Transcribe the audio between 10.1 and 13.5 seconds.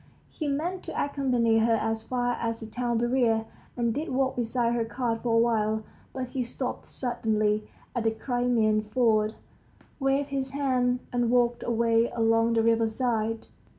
his hand, and walked away along the riverside.